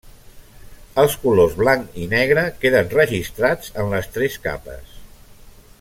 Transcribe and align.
Els 1.01 1.17
colors 1.25 1.53
blanc 1.59 1.99
i 2.05 2.07
negre 2.15 2.45
queden 2.65 2.89
registrats 2.97 3.73
en 3.83 3.95
les 3.95 4.11
tres 4.17 4.39
capes. 4.49 4.99